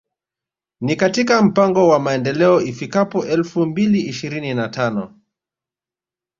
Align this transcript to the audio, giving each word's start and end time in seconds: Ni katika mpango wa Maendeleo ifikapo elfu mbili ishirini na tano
Ni 0.81 0.95
katika 0.95 1.41
mpango 1.41 1.87
wa 1.87 1.99
Maendeleo 1.99 2.61
ifikapo 2.61 3.25
elfu 3.25 3.65
mbili 3.65 3.99
ishirini 4.01 4.53
na 4.53 4.69
tano 4.69 5.19